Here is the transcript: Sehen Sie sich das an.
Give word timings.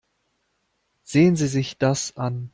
Sehen 1.03 1.35
Sie 1.35 1.45
sich 1.45 1.77
das 1.77 2.17
an. 2.17 2.49